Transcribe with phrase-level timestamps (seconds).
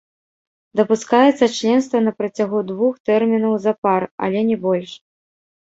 [0.79, 4.91] Дапускаецца членства на працягу двух тэрмінаў запар, але не больш.